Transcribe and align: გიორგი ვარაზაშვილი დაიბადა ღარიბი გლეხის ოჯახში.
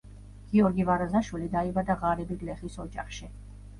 გიორგი 0.53 0.85
ვარაზაშვილი 0.87 1.49
დაიბადა 1.57 1.99
ღარიბი 2.05 2.39
გლეხის 2.45 2.79
ოჯახში. 2.89 3.31